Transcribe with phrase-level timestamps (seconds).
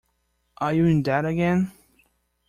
[0.57, 1.71] Are you in debt again?